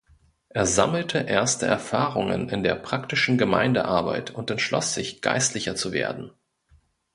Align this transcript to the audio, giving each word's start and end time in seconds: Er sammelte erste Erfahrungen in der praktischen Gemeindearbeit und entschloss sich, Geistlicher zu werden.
Er 0.49 0.65
sammelte 0.65 1.19
erste 1.27 1.67
Erfahrungen 1.67 2.49
in 2.49 2.63
der 2.63 2.73
praktischen 2.73 3.37
Gemeindearbeit 3.37 4.31
und 4.31 4.49
entschloss 4.49 4.95
sich, 4.95 5.21
Geistlicher 5.21 5.75
zu 5.75 5.91
werden. 5.91 6.31